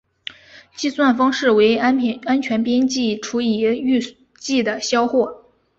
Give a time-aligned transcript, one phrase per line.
[0.75, 3.99] 计算方式为安全边际除以预
[4.33, 5.43] 计的销货。